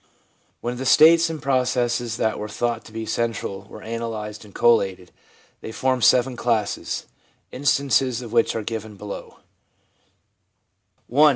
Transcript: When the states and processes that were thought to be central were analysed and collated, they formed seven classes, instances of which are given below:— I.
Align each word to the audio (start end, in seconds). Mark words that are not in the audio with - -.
When 0.61 0.77
the 0.77 0.85
states 0.87 1.29
and 1.29 1.39
processes 1.39 2.17
that 2.17 2.39
were 2.39 2.47
thought 2.49 2.83
to 2.85 2.91
be 2.91 3.05
central 3.05 3.65
were 3.69 3.81
analysed 3.81 4.43
and 4.43 4.51
collated, 4.51 5.11
they 5.59 5.71
formed 5.71 6.03
seven 6.03 6.35
classes, 6.35 7.05
instances 7.51 8.23
of 8.23 8.33
which 8.33 8.55
are 8.55 8.63
given 8.63 8.95
below:— 8.95 9.41
I. 11.15 11.29